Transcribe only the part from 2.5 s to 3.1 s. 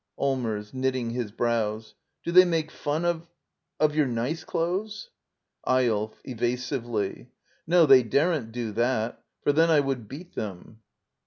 fun